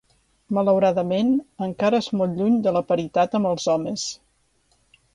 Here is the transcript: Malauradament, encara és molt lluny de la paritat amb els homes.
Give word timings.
Malauradament, 0.57 1.29
encara 1.67 2.01
és 2.05 2.09
molt 2.21 2.41
lluny 2.41 2.57
de 2.69 2.75
la 2.81 2.85
paritat 2.93 3.41
amb 3.41 3.55
els 3.55 3.71
homes. 3.77 4.11